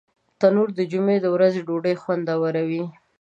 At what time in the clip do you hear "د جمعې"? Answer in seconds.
0.77-1.17